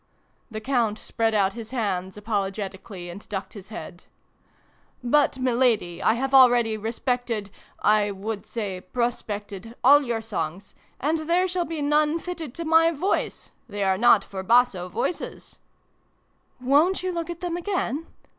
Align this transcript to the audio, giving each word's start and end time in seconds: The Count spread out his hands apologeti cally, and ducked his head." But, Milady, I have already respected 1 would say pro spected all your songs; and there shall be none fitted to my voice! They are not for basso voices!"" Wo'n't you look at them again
The 0.49 0.59
Count 0.59 0.97
spread 0.97 1.35
out 1.35 1.53
his 1.53 1.69
hands 1.69 2.17
apologeti 2.17 2.83
cally, 2.83 3.07
and 3.11 3.29
ducked 3.29 3.53
his 3.53 3.69
head." 3.69 4.05
But, 5.03 5.37
Milady, 5.37 6.01
I 6.01 6.15
have 6.15 6.33
already 6.33 6.75
respected 6.75 7.51
1 7.83 8.19
would 8.19 8.47
say 8.47 8.81
pro 8.81 9.09
spected 9.11 9.75
all 9.83 10.01
your 10.01 10.23
songs; 10.23 10.73
and 10.99 11.29
there 11.29 11.47
shall 11.47 11.65
be 11.65 11.83
none 11.83 12.17
fitted 12.17 12.55
to 12.55 12.65
my 12.65 12.89
voice! 12.89 13.51
They 13.69 13.83
are 13.83 13.99
not 13.99 14.23
for 14.23 14.41
basso 14.41 14.89
voices!"" 14.89 15.59
Wo'n't 16.65 17.03
you 17.03 17.11
look 17.11 17.29
at 17.29 17.41
them 17.41 17.55
again 17.55 18.07